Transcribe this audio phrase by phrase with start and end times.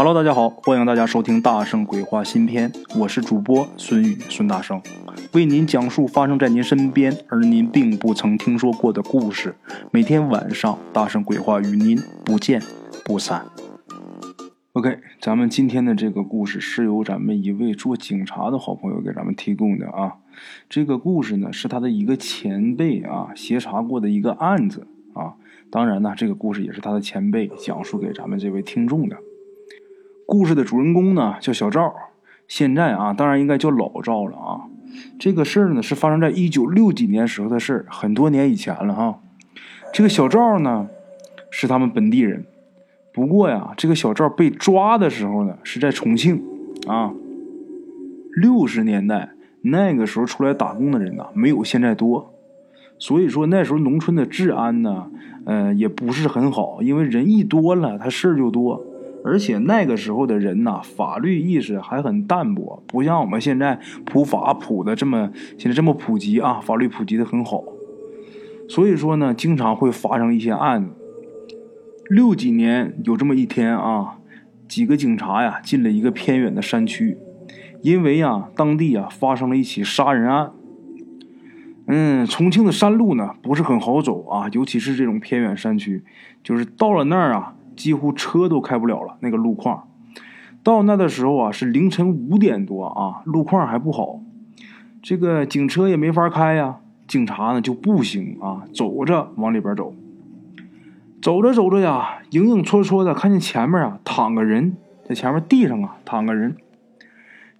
[0.00, 4.80] Hello，大家好，欢迎大家收听《大圣鬼话》新篇，我是主播孙宇孙大圣，
[5.32, 9.56] 为您讲述发生在您身边而您并不曾听说过的故事。
[9.90, 12.62] 每天晚上，《大圣鬼话》与您不见
[13.04, 13.44] 不散。
[14.74, 20.18] OK，咱们今天的这个故事是由咱们一位做警察的好朋友给咱们提供的啊。
[20.68, 25.34] 这个故事呢，是他的一个前辈啊协查过的一个案子啊。
[25.72, 29.16] 当然呢，这个故事也是他的前辈讲述给咱们这位听众的。
[30.30, 31.90] 故事的主人公呢叫小赵，
[32.46, 34.68] 现在啊当然应该叫老赵了啊。
[35.18, 39.20] 这个事儿呢是发生在一九六几年时候的事儿，很多年以前了哈。
[39.90, 40.90] 这个小赵呢
[41.50, 42.44] 是他们本地人，
[43.10, 46.44] 不过呀，这个小赵被抓的时候呢是在重庆
[46.86, 47.14] 啊。
[48.36, 49.30] 六十年代
[49.62, 52.34] 那个时候出来打工的人呢没有现在多，
[52.98, 55.10] 所以说那时候农村的治安呢，
[55.46, 58.84] 呃也不是很好，因为人一多了，他事儿就多。
[59.24, 67.64] 而且那个时候的人呐，法律意识还很淡薄，不像我们现在普法普的这么现在这么普及啊，法律普及的很好。
[68.68, 70.90] 所以说呢，经常会发生一些案子。
[72.08, 74.18] 六几年有这么一天啊，
[74.68, 77.18] 几个警察呀进了一个偏远的山区，
[77.82, 80.52] 因为呀当地啊发生了一起杀人案。
[81.86, 86.02] 嗯，重庆的山路呢不是很好走啊，尤其是这种偏远山区，
[86.42, 87.54] 就是到了那儿啊。
[87.78, 89.88] 几乎车都开不了了，那个路况。
[90.64, 94.20] 到那的时候啊，是凌晨五点多啊，路况还不好，
[95.00, 96.80] 这个警车也没法开呀。
[97.06, 99.94] 警察呢就步行啊，走着往里边走。
[101.22, 104.76] 走着走着呀，影影绰绰的看见前面啊躺个人，
[105.08, 106.56] 在前面地上啊躺个人。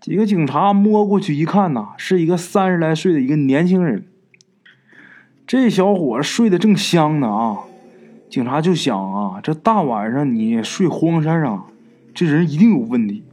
[0.01, 4.05] 几个警察摸过去一看呐，是一个三十来岁的一个年轻人。
[5.47, 7.59] 这小伙睡得正香呢啊。
[8.31, 11.67] 警察就想啊，这大晚上你睡荒山上，
[12.13, 13.25] 这人一定有问题。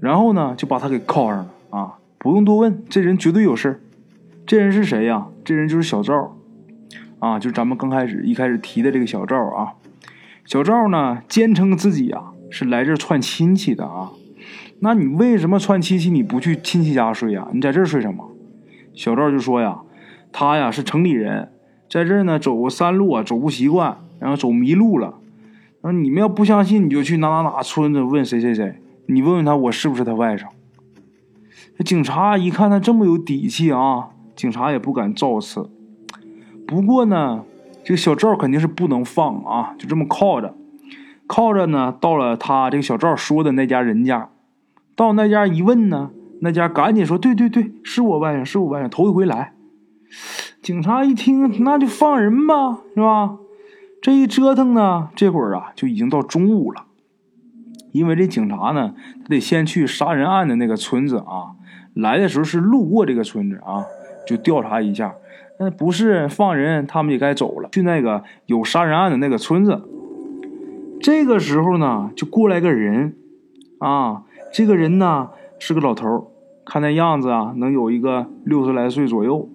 [0.00, 3.82] 然后呢，就把他给铐上了啊，不用多问，这人绝对有事
[4.46, 5.26] 这人是谁呀？
[5.44, 6.36] 这人就是小赵，
[7.18, 9.74] 啊，就咱们刚开始一开始提的这个小赵啊。
[10.44, 14.12] 小赵呢，坚称自己啊是来这串亲戚的啊。
[14.80, 16.08] 那你为什么串亲戚？
[16.10, 17.48] 你不去亲戚家睡呀？
[17.52, 18.30] 你在这睡什么？
[18.94, 19.80] 小赵就说呀，
[20.32, 21.50] 他呀是城里人，
[21.90, 23.98] 在这儿呢走过山路啊走不习惯。
[24.18, 25.14] 然后走迷路了，
[25.80, 30.46] 然后你们要不相信，你就去哪哪哪村子问谁谁谁，你问问他我是不是他外甥。
[31.84, 35.70] 警察一看他这么有底气啊，警察也不敢造次。
[36.66, 37.44] 不过呢，
[37.84, 40.54] 这个小赵肯定是不能放啊，就这么靠着，
[41.26, 44.30] 靠着呢，到了他这个小赵说的那家人家，
[44.96, 46.10] 到那家一问呢，
[46.40, 49.52] 那家赶紧说对对对，是我外甥，是我外甥，头一回来。
[50.62, 53.36] 警察一听，那就放人吧，是吧？
[54.00, 56.84] 这一折腾呢，这会儿啊就已经到中午了，
[57.92, 61.56] 因为这警察呢，他得先去杀人案的那个村子啊。
[61.94, 63.86] 来的时候是路过这个村子啊，
[64.26, 65.14] 就调查一下。
[65.58, 69.82] 那不是放人，他们也该走了，去那个有杀人案的那个村子。
[71.00, 73.16] 这个时候呢，就过来个人
[73.78, 76.30] 啊，这个人呢是个老头
[76.66, 79.48] 看那样子啊，能有一个六十来岁左右。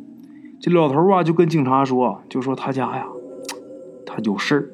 [0.59, 3.05] 这老头啊就跟警察说，就说他家呀。
[4.13, 4.69] 他有事儿，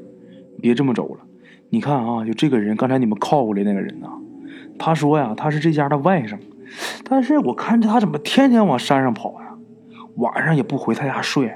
[0.60, 1.22] 别这么走了。
[1.70, 4.08] 你看啊，就这个人，刚才你们靠过来那个人呐，
[4.80, 6.38] 他说呀，他是这家的外甥，
[7.04, 9.56] 但是我看着他怎么天天往山上跑呀，
[10.16, 11.54] 晚上也不回他家睡。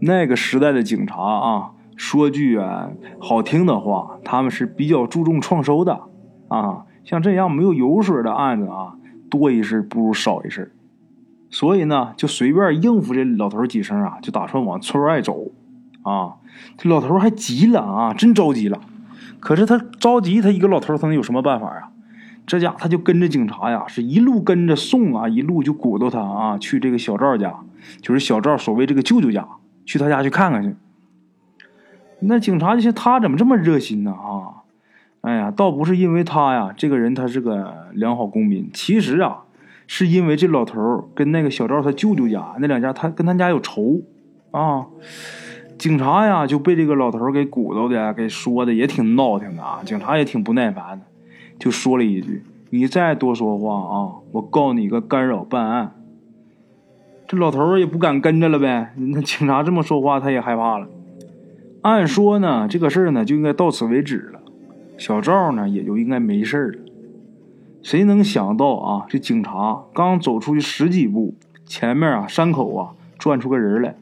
[0.00, 6.02] 那个时代的警察啊，说句啊好听的话，他们是比较注重创收的
[6.48, 6.84] 啊。
[7.04, 8.96] 像这样没有油水的案子啊，
[9.30, 10.74] 多一事不如少一事，
[11.48, 15.52] 所以呢，就随便应付这老头几声啊，就打算往村外走。
[16.06, 16.36] 啊，
[16.78, 18.80] 这老头还急了啊，真着急了。
[19.40, 21.90] 可是他着急，他一个老头，他能有什么办法啊？
[22.46, 27.52] 这家他就跟着警察呀，是一路跟着送啊，一路就鼓捣他啊，去这个小赵家，
[28.00, 29.46] 就是小赵所谓这个舅舅家，
[29.84, 30.76] 去他家去看看去。
[32.20, 34.12] 那警察就想，他怎么这么热心呢？
[34.12, 34.62] 啊，
[35.22, 39.42] 哎呀，倒不是因为他呀，这个人他是个良好公民，其实啊，
[39.88, 44.02] 是因为这老头跟那个小赵他舅舅家那两家，他跟他家有仇
[44.52, 44.86] 啊。
[45.78, 49.82] 警察呀，就被这个老头给鼓捣的，给说的也挺闹腾的啊。
[49.84, 51.04] 警察也挺不耐烦的，
[51.58, 55.92] 就说了一句：“你再多说话啊，我告你个干扰办案。”
[57.28, 58.94] 这老头也不敢跟着了呗。
[58.96, 60.86] 那警察这么说话，他也害怕了。
[61.82, 64.40] 按说呢，这个事儿呢就应该到此为止了，
[64.96, 66.78] 小赵呢也就应该没事了。
[67.82, 71.34] 谁能想到啊，这警察刚走出去十几步，
[71.66, 73.94] 前面啊山口啊转出个人来。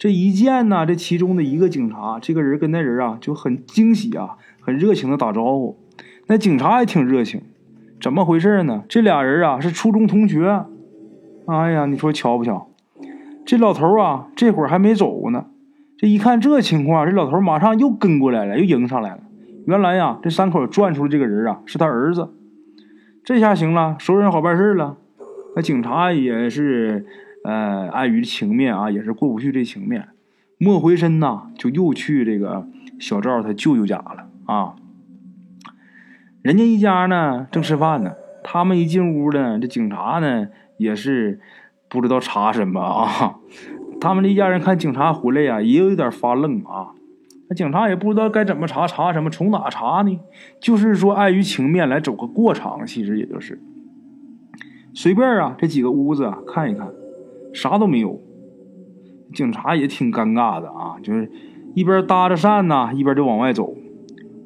[0.00, 5.76] 这一见呢，这其中的一个警察，这个人跟那人啊就很惊喜啊，很热情的打招呼。
[6.26, 7.42] 那警察也挺热情，
[8.00, 8.82] 怎么回事呢？
[8.88, 10.64] 这俩人啊是初中同学。
[11.44, 12.70] 哎呀，你说巧不巧？
[13.44, 15.48] 这老头啊，这会儿还没走呢。
[15.98, 19.20] 这一看这情况，这老头马上又跟过来了，又迎上来了。
[19.66, 22.30] 原来呀，这三口转出来这个人啊，是他儿子。
[23.22, 24.96] 这下行了，熟人好办事了。
[25.54, 27.04] 那警察也是，
[27.44, 30.08] 呃，碍于情面啊，也是过不去这情面，
[30.58, 32.66] 莫回身呐，就又去这个
[32.98, 34.76] 小赵他舅舅家了啊。
[36.42, 41.40] 人家一家呢正吃饭呢，他们一进屋呢，这警察呢也是
[41.88, 43.36] 不知道查什么啊。
[44.00, 46.92] 他们这一家人看警察回来呀，也有点发愣啊。
[47.48, 50.20] 那警察也不知道该怎么查，查什么，从哪查呢？
[50.60, 53.60] 就是说碍于情面来走个过场，其实也就是。
[54.94, 56.88] 随便啊，这几个屋子啊，看一看，
[57.52, 58.20] 啥都没有。
[59.32, 61.30] 警察也挺尴尬的啊，就是
[61.74, 63.74] 一边搭着扇呢，一边就往外走。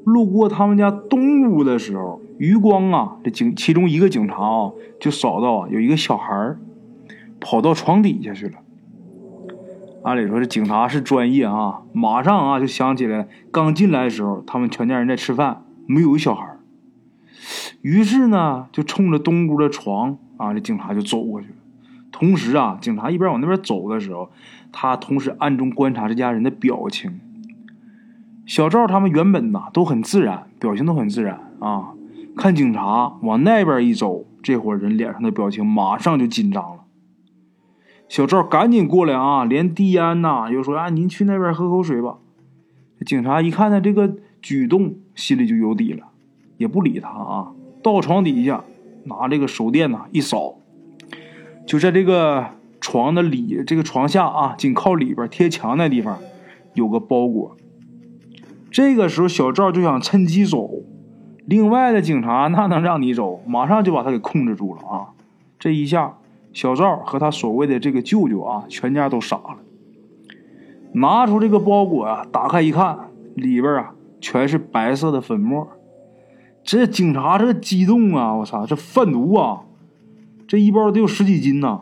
[0.04, 6.56] 路过他们家东屋的时候，余光啊，这警其中一个警察啊，就扫到，有一个小孩
[7.40, 8.58] 跑到床底下去了。
[10.02, 16.46] 按理说这警察是专业啊，马上啊就想起来，刚进来的时候，他们全家人在吃饭，没有小孩
[17.80, 20.18] 于是呢，就冲着东屋的床。
[20.36, 21.54] 啊，这警察就走过去了。
[22.14, 24.30] 同时啊，警察一边往那边走的时候，
[24.70, 27.18] 他同时暗中观察这家人的表情。
[28.46, 31.94] 小赵他们原本呐都很自然，表情都很自然啊。
[32.36, 36.84] 看警察往那边一走，这伙人脸上的表情马上就紧张了。
[38.08, 42.18] 小赵赶紧过来啊，连递烟呐，又说：“啊，您去那边喝口水吧。”
[43.04, 46.06] 警察一看他这个举动，心里就有底了，
[46.58, 47.50] 也不理他啊，
[47.82, 48.62] 到床底下。
[49.06, 50.54] 拿这个手电呐一扫，
[51.66, 52.46] 就在这个
[52.80, 56.18] 床的里，这个床下啊，紧靠里边贴墙那地方，
[56.74, 57.56] 有个包裹。
[58.70, 60.70] 这个时候，小赵就想趁机走，
[61.46, 63.40] 另外的警察那能让你走？
[63.46, 65.14] 马上就把他给控制住了啊！
[65.58, 66.18] 这一下，
[66.52, 69.58] 小赵和他所谓的这个舅舅啊，全家都傻了。
[70.92, 72.98] 拿出这个包裹啊，打开一看，
[73.34, 75.68] 里边啊全是白色的粉末。
[76.62, 78.34] 这警察这激动啊！
[78.34, 79.62] 我操，这贩毒啊！
[80.46, 81.80] 这一包得有十几斤呐！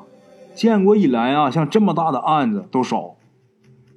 [0.55, 3.17] 建国以来啊，像这么大的案子都少。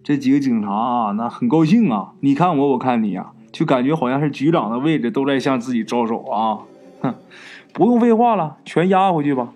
[0.03, 2.13] 这几个警察啊，那很高兴啊！
[2.19, 6.59] 你看我，我看你啊，就感觉好像是局长的位置都在向自己招手啊！
[7.01, 7.15] 哼，
[7.73, 9.53] 不用废话了，全押回去吧。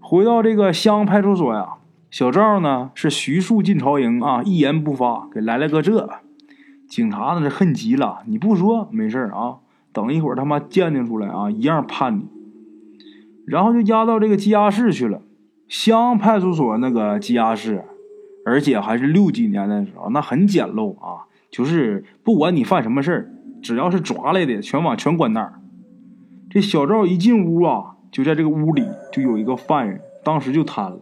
[0.00, 1.74] 回到这个乡派出所呀，
[2.10, 6.08] 小赵呢是徐庶进朝营啊，一言不发，给来了个这。
[6.88, 9.56] 警察呢是恨极了，你不说没事啊。
[9.92, 12.26] 等一会儿他妈鉴定出来啊，一样判你。
[13.46, 15.20] 然后就押到这个羁押室去了，
[15.68, 17.84] 乡派出所那个羁押室，
[18.44, 23.30] 而且还是六几年的时候，那很简陋啊，就是不管你犯什么事儿，
[23.62, 25.60] 只要是抓来的，全往全关那儿。
[26.50, 31.00] 这小赵一进屋啊，就在这个屋里就有一个犯人，当时就瘫了，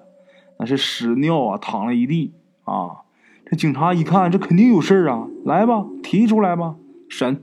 [0.59, 2.33] 那是屎尿啊，淌了一地
[2.65, 3.03] 啊。
[3.45, 6.77] 这警察一看，这肯定有事儿啊，来吧，提出来吧，
[7.09, 7.43] 审。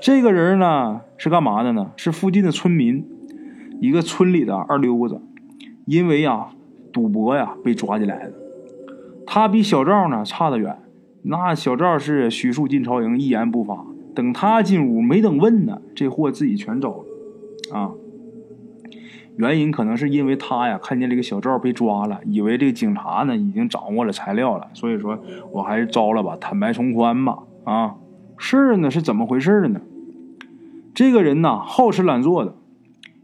[0.00, 1.90] 这个人呢是干嘛的呢？
[1.96, 3.04] 是附近的村民，
[3.80, 5.20] 一个村里的二溜子，
[5.86, 6.48] 因为呀
[6.92, 8.34] 赌博呀被抓进来的。
[9.26, 10.78] 他比小赵呢差得远。
[11.22, 13.84] 那小赵是徐庶进朝营，一言不发。
[14.14, 17.78] 等他进屋，没等问呢，这货自己全招了。
[17.78, 17.92] 啊，
[19.36, 25.18] 原因可能是因为他呀看见这个小赵被抓了，以为这个警察呢已经掌握了材料了，所以说
[25.52, 27.38] 我还是招了吧，坦白从宽吧。
[27.64, 27.94] 啊，
[28.36, 29.80] 事儿呢是怎么回事呢？
[30.94, 32.54] 这个人呢，好吃懒做的。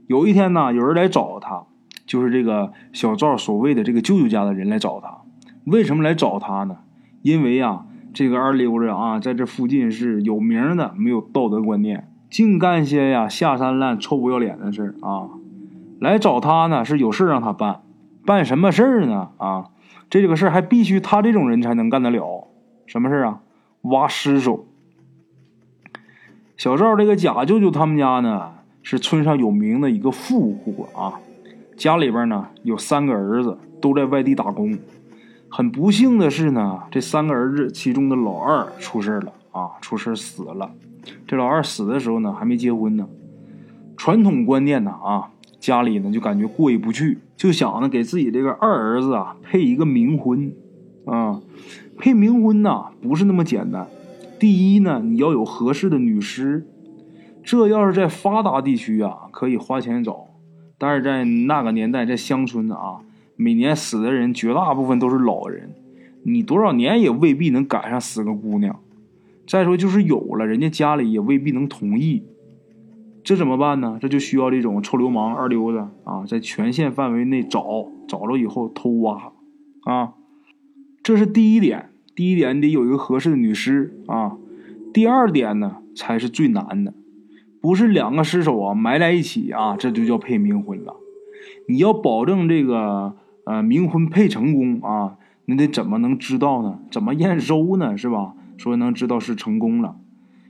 [0.07, 1.65] 有一天呢，有人来找他，
[2.07, 5.19] 就是这个小赵所谓的这个舅舅家的人来找他。
[5.65, 6.79] 为什么来找他呢？
[7.23, 15.29] 因为啊，这个二流子啊，在这附近是有名的，没有道德观念，净干些呀下三滥、臭不要脸的事啊。
[15.99, 17.81] 来找他呢，是有事让他办。
[18.25, 19.31] 办什么事儿呢？
[19.39, 19.71] 啊，
[20.09, 22.49] 这个事儿还必须他这种人才能干得了。
[22.87, 23.41] 什么事啊？
[23.83, 24.67] 挖尸首。
[26.57, 28.55] 小赵这个假舅舅他们家呢，
[28.89, 31.15] 是村上有名的一个富户啊，
[31.77, 34.79] 家里边呢有三个儿子，都在外地打工。
[35.49, 40.71] 很不幸的是呢，这三个儿子其中的老二出事了啊，出事死了。
[41.27, 43.09] 这老二死的时候呢，还没结婚呢。
[43.97, 50.53] 传统观念呢啊，家里呢就感觉过意不去，就想呢给自己这个二儿子啊配一个冥婚
[51.07, 51.41] 啊，
[51.99, 53.89] 配冥婚呢不是那么简单。
[54.39, 56.65] 第一呢，你要有合适的女尸，
[57.47, 60.27] 这要是在发达地区啊，可以花钱找；
[60.79, 63.03] 但是在那个年代，在乡村啊，
[63.37, 65.71] 每年死的人绝大部分都是老人，
[66.25, 68.81] 你多少年也未必能赶上死个姑娘。
[69.47, 72.25] 再说就是有了，人家家里也未必能同意
[73.23, 73.99] 这怎么办呢？
[74.01, 79.33] 这就需要这种臭流氓二流子啊，在全县范围内找，找着以后偷挖
[79.85, 80.15] 啊。
[81.01, 84.37] 这是第一点，第一点得有一个合适的女尸啊。
[84.93, 86.93] 第二点呢，才是最难的，
[87.67, 90.95] 不是两个尸首啊埋在一起啊，这就叫配冥婚了。
[91.67, 96.79] 你要保证这个呃冥婚配成功啊，你得怎么能知道呢？
[96.93, 97.97] 怎么验收呢？
[97.97, 98.35] 是吧？
[98.57, 99.97] 说能知道是成功了，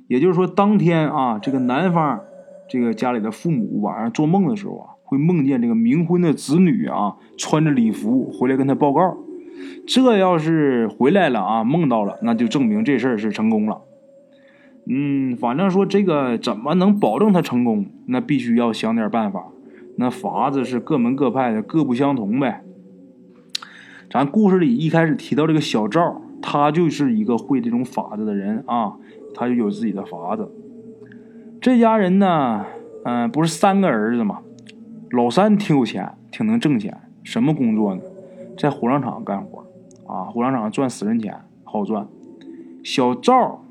[0.09, 2.21] 也就是说当天啊，这个男方
[2.69, 9.17] 这个家里的父母晚上做梦的时候啊，会梦见这个冥婚的子女啊穿着礼服回来跟他报告。
[9.87, 13.81] 这要是回来了啊，梦到了，那就证明这事儿是成功了。
[14.89, 17.87] 嗯，反正说这个怎么能保证他成功？
[18.07, 19.47] 那必须要想点办法。
[19.97, 22.63] 那法子是各门各派的，各不相同呗。
[24.11, 28.95] 咱故事里一开始提到这个小赵，他就是一个会这种法子的人啊，
[29.35, 30.51] 他就有自己的法子。
[31.61, 32.65] 这家人呢，
[33.05, 34.41] 嗯，不是三个儿子吗？
[35.11, 38.01] 老三挺有钱，挺能挣钱，什么工作呢？
[38.57, 39.67] 在火葬场干活，
[40.07, 42.07] 啊，火葬场赚死人钱好赚。
[42.85, 43.65] 小赵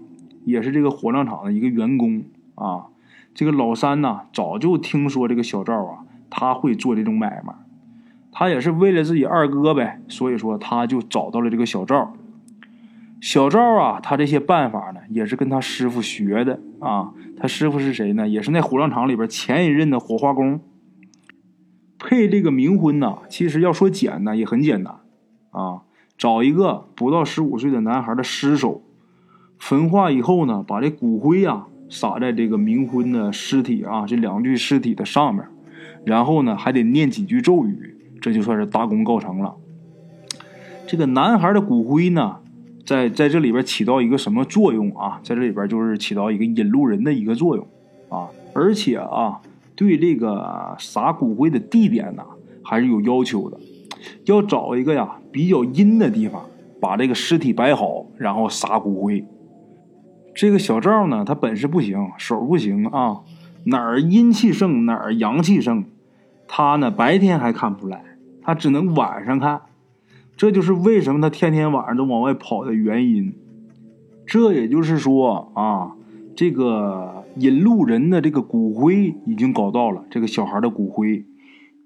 [0.45, 2.23] 也是这个火葬场的一个员工
[2.55, 2.85] 啊。
[3.33, 7.53] 这个老三呢，早就听说这个小赵啊，他会做这种买卖，
[8.31, 12.13] 他也是为了自己二哥呗，所以说他就找到了这个小赵。
[13.19, 17.11] 小赵啊，他这些办法呢，也是跟他师傅学的啊。
[17.37, 18.27] 他师傅是谁呢？
[18.27, 20.61] 也是那火葬场里边前一任的火化工。
[21.97, 24.99] 配这个冥婚呐，其实要说简单也很简单，
[25.49, 25.81] 啊，
[26.17, 28.83] 找一个不到十五岁的男孩的尸首，
[29.59, 35.45] 焚化以后呢，把这骨灰呀撒在这个冥婚的尸体啊这两具尸体的上面，
[36.05, 39.55] 然后呢还得念几句咒语，这就算是大功告成了。
[40.87, 42.37] 这个男孩的骨灰呢，
[42.85, 45.19] 在在这里边起到一个什么作用啊？
[45.23, 47.67] 在这里边就是起到一个引路人的一个作用
[48.09, 49.41] 啊，而且啊。
[49.77, 52.23] 对这个撒骨灰的地点呢，
[52.63, 53.59] 还是有要求的，
[54.23, 56.45] 要找一个呀比较阴的地方，
[56.79, 59.25] 把这个尸体摆好，然后撒骨灰。
[60.35, 63.21] 这个小赵呢，他本事不行，手不行啊，
[63.63, 65.85] 哪儿阴气盛哪儿阳气盛，
[66.47, 68.03] 他呢白天还看不出来，
[68.41, 69.61] 他只能晚上看。
[70.35, 73.33] 这就是为什么他天天晚上都往外跑的原因。
[74.25, 75.93] 这也就是说啊，
[76.35, 77.23] 这个。
[77.37, 81.25] 引路人的这个骨灰已经搞到了，这个小孩的骨灰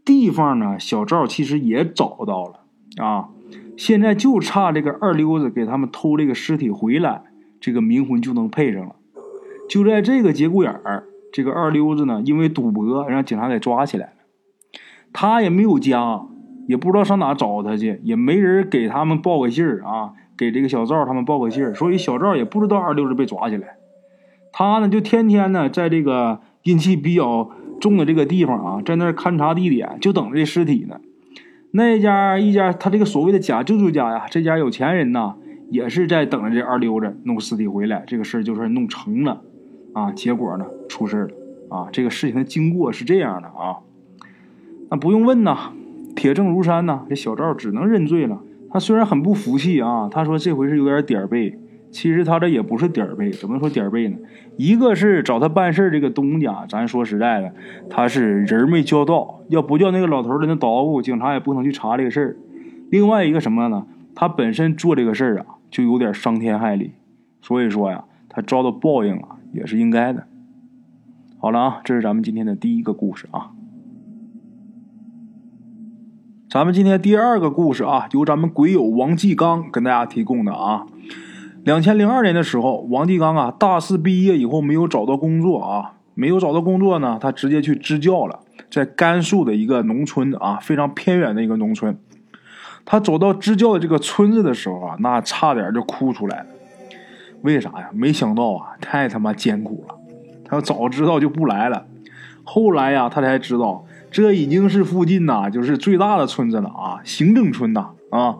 [0.05, 2.59] 地方呢，小赵其实也找到了
[3.03, 3.29] 啊，
[3.75, 7.23] 现在就差这个二溜子给他们偷这个尸体回来，
[7.59, 8.95] 这个冥婚就能配上了。
[9.69, 14.13] 就在这个节骨眼儿，这个二溜子呢，因为赌博让警察给抓起来了，
[15.13, 16.25] 他也没有家，
[16.67, 23.75] 也不知道上哪找他去，也没人给他们报个信儿啊，给这个小赵他们报个信儿，所以小赵也不知道二溜子被抓起来。
[24.51, 30.99] 他呢，就天天呢，在这个阴气比较重的这个地方啊，在那儿勘察地点，就等着这尸体呢。
[31.71, 35.35] 那家一家，他这个所谓的假舅舅家呀，这家有钱人呐，
[35.69, 38.03] 也是在等着这二溜子弄尸体回来。
[38.07, 39.41] 这个事儿就算弄成了
[39.93, 40.11] 啊。
[40.11, 41.89] 结果呢，出事了啊。
[41.91, 43.77] 这个事情的经过是这样的啊。
[44.89, 45.71] 那不用问呐，
[46.15, 47.05] 铁证如山呐。
[47.09, 48.41] 这小赵只能认罪了。
[48.71, 51.57] 他虽然很不服气啊，他说这回是有点点儿背。
[51.91, 54.17] 其实他这也不是点儿背，怎么说点儿背呢？
[54.57, 57.51] 一个是找他办事这个东家，咱说实在的，
[57.89, 62.37] 他是人没交到，要不叫那个老头在那捣鼓，警察也不能去查这个事儿。
[62.91, 63.87] 另外一个什么呢？
[64.13, 66.93] 他本身做这个事儿啊，就有点伤天害理，
[67.41, 70.27] 所以说呀，他遭到报应啊，也是应该的。
[71.37, 73.51] 好了啊，这是咱们今天的第一个故事啊。
[76.49, 80.87] 咱们今天第二个故事啊，由咱们鬼友王继刚跟大家提供的啊。
[81.63, 88.39] 两千零二年的时候，王继刚啊，大四毕业以后没有找到工作啊，没有找到工作呢，他直接去支教了，
[88.71, 91.95] 在甘肃的一个农村啊，非常偏远的一个农村。
[92.91, 96.45] 他走到支教的这个村子的时候啊，那差点就哭出来了。
[97.43, 97.87] 为啥呀？
[97.93, 99.93] 没想到啊，太他妈艰苦了。
[100.43, 101.85] 他要早知道就不来了。
[102.43, 107.91] 后来呀，他才知道，这已经是附近呐，就是最大的村子了啊，行政村呐。
[108.09, 108.37] 啊，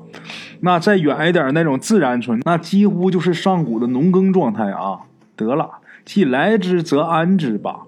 [0.62, 5.02] 那再远一点那种自然村，那几乎就是上古的农耕状态啊。
[5.36, 5.70] 得了，
[6.04, 7.82] 既来之则安之吧。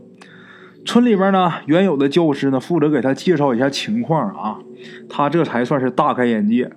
[0.83, 4.59] 村里边呢，原有的教师呢，负责给他介绍一下情况啊。
[5.09, 6.71] 他这才算是大开眼界。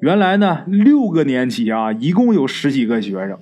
[0.00, 3.38] 原来呢，六个年级啊，一共有十几个学生。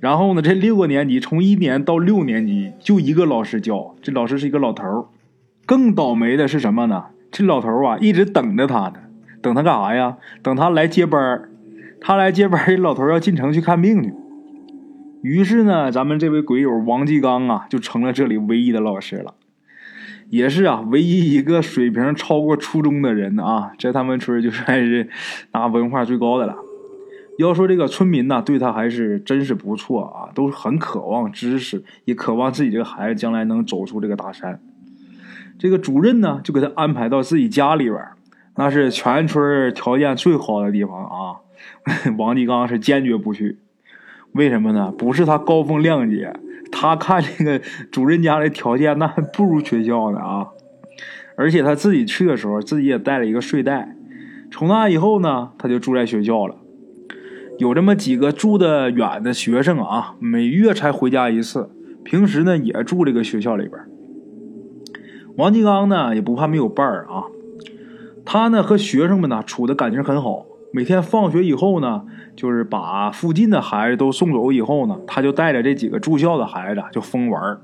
[0.00, 5.08] 然后呢，这六个年级从一年到六年级就一个老师教，这老师是一个老头
[5.64, 7.06] 更倒霉的是什么呢？
[7.30, 8.94] 这老头啊，一直等着他呢。
[9.40, 10.16] 等他干啥呀？
[10.42, 11.48] 等他来接班
[12.00, 14.12] 他来接班这老头要进城去看病去。
[15.24, 19.32] 于是呢，咱们这位鬼友王继刚啊，就成了这里唯一的老师了，
[20.28, 25.08] 也是啊，唯一一个水平超过初中的人啊，在他们村就算是
[25.52, 26.56] 拿文化最高的了。
[27.38, 34.60] 要说这个村民呢，对他还是真是不错啊，都很渴望知识，也渴望自己这个孩子将来能走出这个大山。
[35.58, 37.98] 这个主任呢，就给他安排到自己家里边，
[38.56, 41.40] 那是全村条件最好的地方啊。
[42.18, 43.56] 王继刚是坚决不去，
[44.34, 44.92] 为什么呢？
[44.98, 46.32] 不是他高风亮节，
[46.72, 47.60] 他看这个
[47.90, 50.48] 主任家的条件那还不如学校呢啊。
[51.36, 53.96] 而且他自己去的时候，自己也带了一个睡袋。
[54.50, 56.56] 从那以后呢，他就住在学校了。
[57.58, 61.70] 有这么几个住的远的学生啊，每月才回家一次，
[62.04, 63.80] 平时呢也住这个学校里边。
[65.36, 67.24] 王继刚呢也不怕没有伴儿啊，
[68.24, 72.04] 他呢和学生们呢处的感情很好，每天放学以后呢，
[72.34, 77.58] 就是把附近的孩子都送走以后呢，他就带着这几个住校的孩子就疯玩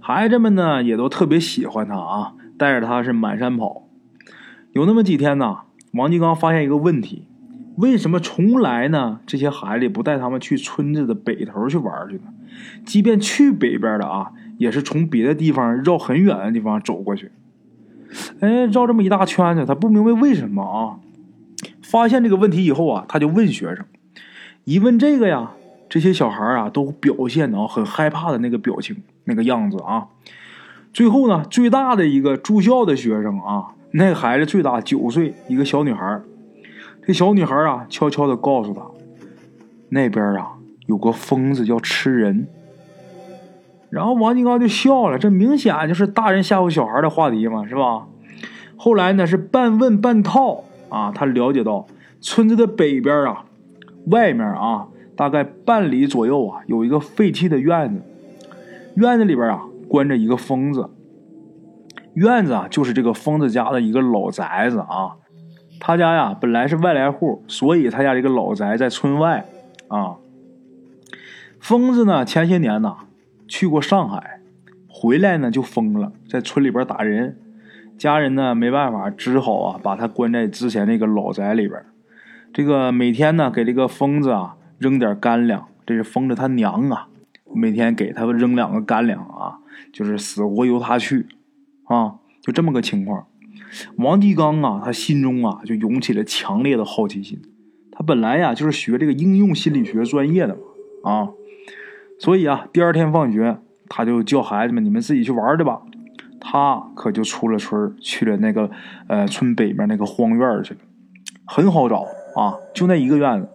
[0.00, 3.86] 孩子们呢也都特别喜欢他啊，带着他是满山跑。
[4.72, 5.58] 有那么几天呢，
[5.92, 7.26] 王继刚发现一个问题。
[7.76, 9.20] 为什么从来呢？
[9.26, 12.22] 这些孩子不带他们去村子的北头去玩去呢？
[12.86, 17.30] 即便去北边的啊，也是从别的地方绕很远的地方走过去。
[18.40, 20.96] 哎，绕这么一大圈子，他不明白为什么啊？
[21.92, 23.84] 发现这个问题以后啊，他就问学生。
[24.64, 25.50] 一问这个呀，
[25.90, 30.06] 这些小孩啊都表现啊很害怕的那个表情，那个样子啊。
[30.94, 36.22] 最后呢，最大的一个住校的学生啊，那孩子最大九岁，一个小女孩。
[37.06, 38.80] 这小女孩啊，悄悄的告诉他，
[39.90, 40.52] 那边啊
[40.86, 42.48] 有个疯子要吃人。
[43.90, 48.06] 然后王金刚就笑了，这明显就是大人吓唬小孩的话题嘛，是吧？
[48.78, 51.86] 后来呢是半问半套啊，他了解到
[52.20, 53.46] 村子的北边啊，
[54.08, 58.02] 外面啊大概半里左右啊有一个废弃的院子，
[58.96, 60.90] 院子里边啊关着一个疯子。
[62.12, 65.16] 院子啊就是这个疯子家的一个老宅子啊。
[65.80, 69.46] 他家呀本来是外来户，所以他家这个老宅在村外
[69.88, 70.16] 啊。
[71.58, 72.96] 疯子呢前些年呢
[73.48, 74.40] 去过上海，
[74.88, 77.38] 回来呢就疯了，在村里边打人。
[78.02, 81.80] 家人呢没办法，只好啊把他关在之前那个老宅里边。
[82.52, 87.06] 这个每天呢给这个疯子啊扔点干粮，这是疯子他娘啊，
[87.54, 89.60] 每天给他扔两个干粮啊，
[89.92, 91.28] 就是死活由他去
[91.84, 93.28] 啊，就这么个情况。
[93.98, 97.40] 王继刚啊，他心中啊就涌起了强烈的好奇心。
[97.92, 100.56] 他本来呀就是学这个应用心理学专业的
[101.04, 101.28] 嘛，啊，
[102.18, 105.82] 所以啊，第二天放学，他就叫孩子们：“你们自己去玩去吧。”
[106.52, 108.70] 他可就出了村，去了那个
[109.08, 110.80] 呃村北面那个荒院去了。
[111.46, 112.04] 很好找
[112.36, 113.48] 啊，就那一个院子。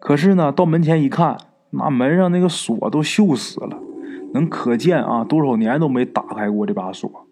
[0.00, 1.36] 可是呢，到门前一看，
[1.70, 3.78] 那门上那个锁都锈死了，
[4.34, 7.28] 能可见啊多少年都没打开过这把锁。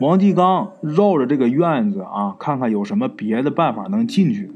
[0.00, 4.52] 王继刚绕着这个院子啊，看看有什么别的办法能进去。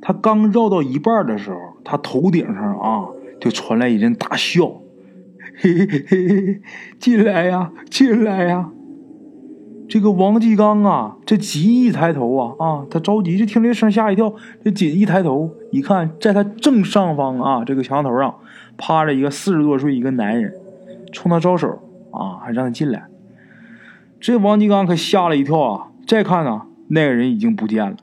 [0.00, 3.06] 他刚绕到一半的时候，他头顶上啊
[3.38, 4.79] 就传来一阵大笑
[5.62, 6.62] ：“嘿嘿嘿嘿，
[6.98, 8.70] 进来呀，进来呀！”
[9.88, 14.32] 这个王继刚啊，这急一抬头啊啊，他着急，就听这声吓一跳。
[14.64, 18.36] 这紧一抬头一看，在他正上方啊，这个墙头上
[18.78, 20.54] 趴着一个四十多岁一个男人，
[21.12, 21.68] 冲他招手
[22.12, 23.06] 啊，还让他进来。
[24.20, 25.88] 这王继刚可吓了一跳啊！
[26.06, 27.96] 再看呢，那个人已经不见了。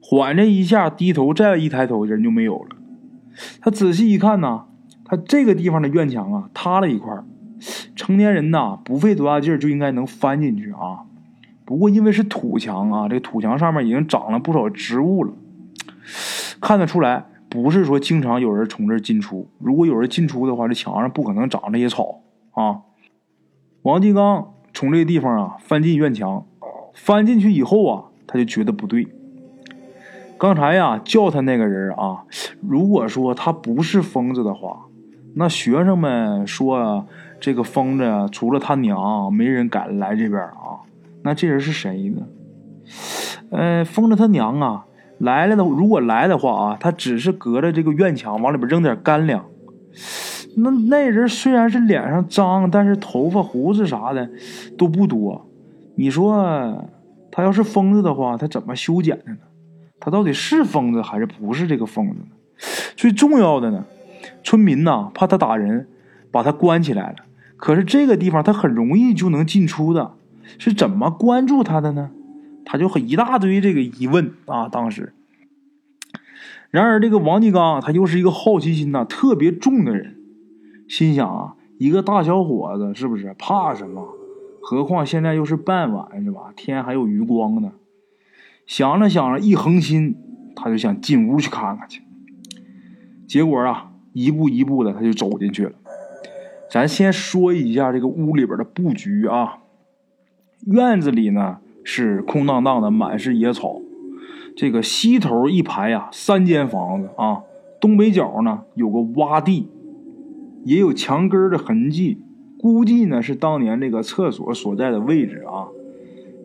[0.00, 2.76] 缓着一下，低头再一抬头，人就没有了。
[3.60, 4.64] 他仔细一看呢，
[5.12, 7.14] 他这个地方的院墙啊塌了一块
[7.94, 11.04] 成年人呐，不费多大劲儿就应该能翻进去啊。
[11.66, 15.34] 不过因为是土墙啊，这土墙上面已经长了不少植物了，
[16.62, 19.50] 看得出来不是说经常有人从这儿进出。
[19.58, 22.22] 如果有人进出的话，这墙上不可能长这些草
[22.52, 22.80] 啊。
[23.82, 24.54] 王继刚。
[24.72, 26.46] 从这个地方啊翻进院墙，
[26.94, 29.06] 翻进去以后啊，他就觉得不对。
[30.38, 32.24] 刚才呀叫他那个人啊，
[32.62, 34.86] 如果说他不是疯子的话，
[35.34, 37.06] 那学生们说
[37.40, 40.84] 这个疯子除了他娘，没人敢来这边啊。
[41.22, 42.22] 那这人是谁呢？
[43.50, 44.86] 呃，疯子他娘啊
[45.18, 49.44] 来了的，如果来的话啊，他只是隔着这个院墙往里边扔点干粮。
[50.56, 54.28] 那那人虽然是脸上脏，但是头发胡子啥的
[54.76, 55.48] 都不多。
[55.94, 56.86] 你说
[57.30, 59.38] 他要是疯子的话，他怎么修剪的呢？
[60.00, 62.26] 他到底是疯子还是不是这个疯子呢？
[62.96, 63.84] 最重要的呢，
[64.42, 65.88] 村民呐怕他打人，
[66.30, 67.16] 把他关起来了。
[67.56, 70.14] 可是这个地方他很容易就能进出的，
[70.58, 72.10] 是怎么关注他的呢？
[72.64, 74.68] 他就很一大堆这个疑问啊。
[74.68, 75.12] 当时，
[76.70, 80.16] 然而这个王继刚他又是一个好奇心呐特别重的人，
[80.88, 84.08] 心想啊，一个大小伙子是不是怕什么？
[84.60, 86.52] 何况现在又是傍晚是吧？
[86.54, 87.72] 天还有余光呢。
[88.64, 90.16] 想着想着，一横心，
[90.54, 92.02] 他就想进屋去看看去。
[93.26, 95.72] 结果啊，一步一步的他就走进去了。
[96.70, 99.58] 咱先说一下这个屋里边的布局啊。
[100.66, 103.80] 院子里呢是空荡荡的，满是野草。
[104.56, 107.42] 这个西头一排呀，三间房子啊，
[107.80, 109.68] 东北角呢有个洼地，
[110.64, 112.20] 也有墙根的痕迹，
[112.58, 115.68] 估计呢是当年这个厕所所在的位置啊。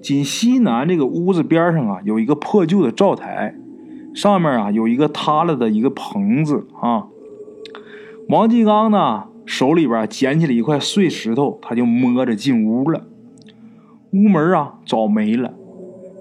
[0.01, 3.55] 紧西南这个屋子边上啊，有一个破旧的灶台，
[4.15, 7.07] 上面啊有一个塌了的一个棚子啊。
[8.29, 13.07] 王继刚呢手里边捡起了一块碎石头，他就摸着进屋了。
[14.11, 15.53] 屋门啊早没了，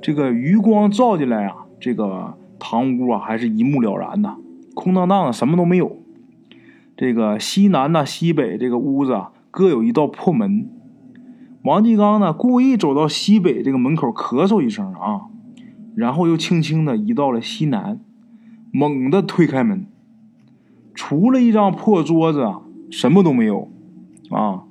[0.01, 1.67] 这个余光照进来啊。
[1.81, 4.37] 这个堂屋啊，还是一目了然的，
[4.75, 5.99] 空荡荡的，什么都没有。
[6.97, 10.71] 这个西南呐、西北这个屋子啊，各有一道破门。
[11.63, 15.23] 王继刚呢，故意走到西北这个门口，咳嗽一声啊，
[15.97, 18.01] 然后又轻轻的移到了西南，
[18.73, 19.87] 猛地推开门，
[20.97, 22.53] 除了一张破桌子，
[22.91, 23.71] 什么都没有
[24.31, 24.65] 啊。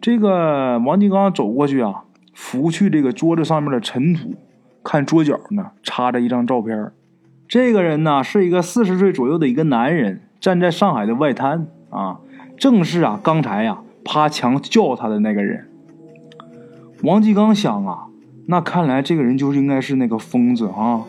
[0.00, 2.02] 这个王继刚走过去啊，
[2.34, 4.34] 拂去这个桌子上面的尘土。
[4.82, 6.92] 看桌角呢，插着一张照片。
[7.46, 12.20] 这个人呢，是一个四十岁左右的一个男人，站在上海的外滩啊，
[12.56, 15.68] 正是啊刚才呀趴墙叫他的那个人。
[17.02, 18.06] 王继刚想啊，
[18.46, 21.04] 那看来这个人就是应该是那个疯子啊。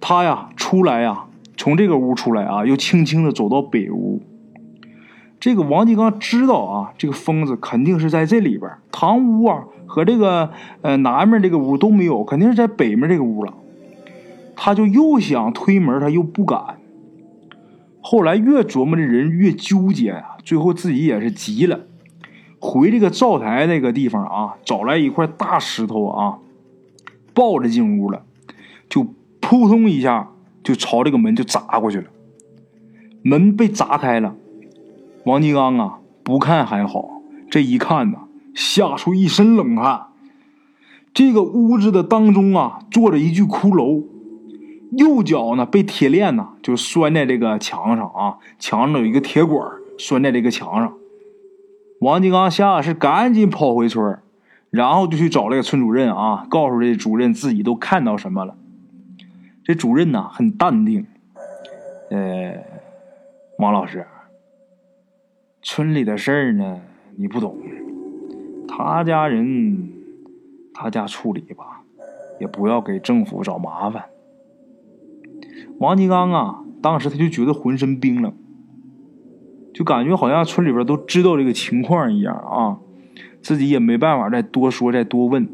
[0.00, 1.24] 他呀出来呀，
[1.58, 4.22] 从这个屋出来啊，又轻轻的走到北屋。
[5.38, 9.64] 这个王继刚知道啊，这个疯子肯定是在这里边堂屋啊。
[9.86, 10.50] 和这个
[10.82, 13.54] 呃南面这个屋都没有，肯定是在北面这个屋了。
[14.54, 16.78] 他就又想推门，他又不敢。
[18.00, 21.80] 后来越琢磨这人越纠结啊，最后自己也是急了，
[22.58, 26.38] 回这个灶台那个地方啊，找来一块大石头啊，
[27.32, 28.22] 抱着进屋了，
[28.90, 29.06] 就
[29.40, 30.28] 扑通一下
[30.68, 32.10] 就朝这个门就砸过去了。
[33.22, 34.36] 门被砸开了，
[35.24, 38.18] 王金刚啊不看还好，这一看呢。
[38.54, 40.08] 吓出一身冷汗。
[41.14, 44.04] 这个屋子的当中啊，坐着一具骷髅，
[44.90, 49.64] 右脚呢被铁链呢就拴在这个墙上啊，墙上有一个铁管
[49.96, 50.92] 拴在这个墙上。
[52.00, 54.18] 王金刚吓是赶紧跑回村
[54.70, 58.56] 然后就去找这个村主任啊，告诉这主任自己都看到什么了。
[59.68, 61.04] 这主任呢很淡定，
[62.08, 62.64] 呃，
[63.58, 64.06] 王老师，
[65.60, 66.80] 村里的事儿呢
[67.16, 67.54] 你不懂。
[68.66, 69.90] 他家人，
[70.72, 71.82] 他家处理吧，
[72.40, 74.06] 也不要给政府找麻烦。
[75.78, 78.32] 王金刚啊，当时他就觉得浑身冰冷，
[79.74, 82.78] 就感觉好像村里边都知道这个情况一样啊，
[83.42, 85.46] 自己也没办法再多说再多问。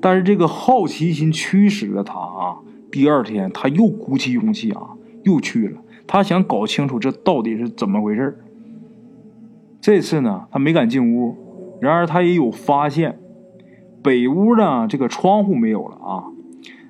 [0.00, 2.56] 但是这个好奇心驱使了他啊，
[2.92, 4.90] 第二天他又鼓起勇气啊，
[5.24, 5.80] 又去了。
[6.06, 8.38] 他想搞清楚这到底是怎么回事
[9.80, 11.36] 这次呢，他没敢进屋。
[11.80, 13.18] 然而他也有发现，
[14.02, 16.24] 北屋呢这个窗户没有了啊，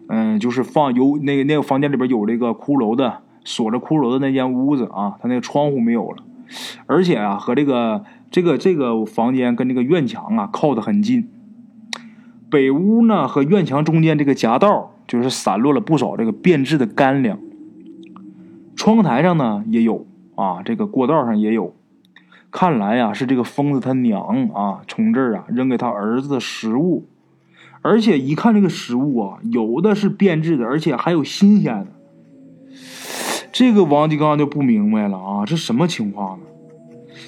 [0.09, 6.25] 嗯，就是放有那个那个房间里边有这个骷髅的锁着骷髅的那间屋子啊，他那个窗户没有了，
[6.87, 11.31] 而且啊和这个这个这个房间跟这个院墙啊靠得很近，
[12.51, 17.38] 北屋呢和院墙中间这个夹道就是散落了不少这个变质的干粮，
[18.77, 21.75] 窗台上呢也有啊，这个过道上也有。
[22.51, 27.07] 看来呀，是这个疯子他娘啊，从这儿啊扔给他儿子的食物，
[27.81, 31.87] 而且一看这个食物啊，有的是变质的，而且还有新鲜的。
[33.51, 36.45] 这个王继刚就不明白了啊，这什么情况呢？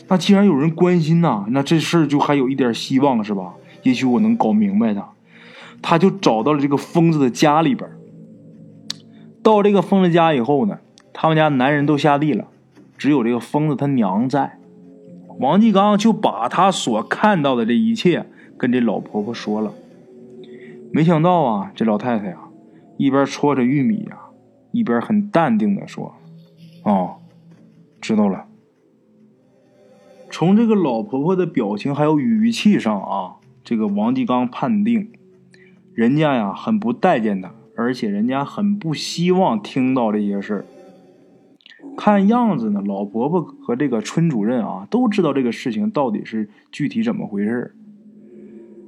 [0.08, 3.54] 那既然有人关心呐，那这事儿就还有一点希望是吧？
[3.82, 5.08] 也许我能搞明白他。
[5.86, 7.88] 他就找到了这个疯子的家里边。
[9.42, 10.78] 到这个疯子家以后呢，
[11.12, 12.48] 他们家男人都下地了，
[12.96, 14.58] 只有这个疯子他娘在。
[15.38, 18.24] 王继刚就把他所看到的这一切
[18.56, 19.74] 跟这老婆婆说了，
[20.90, 22.48] 没想到啊，这老太太啊，
[22.96, 24.32] 一边戳着玉米啊，
[24.72, 26.14] 一边很淡定的说
[26.84, 27.16] ：“哦，
[28.00, 28.46] 知道了。”
[30.32, 35.10] 从这个老婆婆的表情还有语气上啊，这个王继刚判定，
[35.94, 40.64] 人家呀很不待见他，而且人家很不希望听到这些事儿。
[41.96, 47.74] 看样子呢，老婆婆和这个村主任啊，都知道这个事情到底是具体怎么回事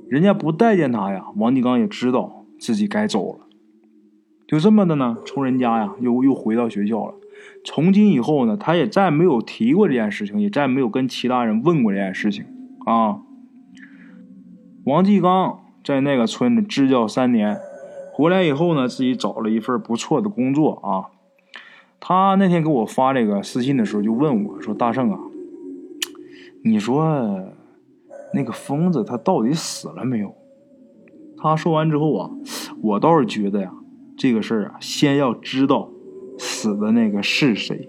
[0.09, 3.47] 人家不待见他呀，王继刚也知道自己该走了。
[4.49, 7.15] 就这么的呢，从人家呀又又回到学校了。
[7.65, 12.45] 从今以后呢，他也再没有提过这件事情，也再没有跟其他人问过这件事情
[12.85, 13.21] 啊。
[14.85, 17.61] 王继刚在那个村子支教三年，
[18.13, 21.15] 回来以后呢，自己找了一份不错的工作啊。
[22.01, 25.21] 他那天给我发这个私信的时候，就问我说：“大圣啊，
[26.65, 27.53] 你说
[28.35, 30.35] 那个疯子他到底死了没有？”
[31.39, 32.31] 他说完之后啊，
[32.83, 33.73] 我倒是觉得呀，
[34.19, 35.89] 这个事儿啊，先要知道
[36.37, 37.89] 死的那个是谁。